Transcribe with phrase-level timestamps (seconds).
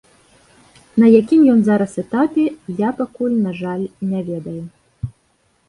[1.03, 2.47] На якім ён зараз этапе,
[2.87, 3.85] я пакуль, на жаль,
[4.15, 4.61] не ведаю.